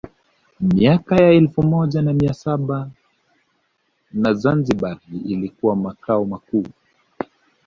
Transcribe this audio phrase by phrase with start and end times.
[0.61, 2.89] Miaka ya elfu moja na mia saba
[4.13, 6.65] na Zanzibar ilikuwa Makao makuu